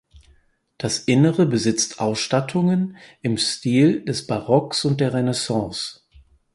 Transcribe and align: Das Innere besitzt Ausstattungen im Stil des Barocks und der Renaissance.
Das 0.79 0.97
Innere 0.97 1.45
besitzt 1.45 1.99
Ausstattungen 2.01 2.97
im 3.21 3.37
Stil 3.37 4.03
des 4.03 4.25
Barocks 4.25 4.83
und 4.83 4.99
der 4.99 5.13
Renaissance. 5.13 5.99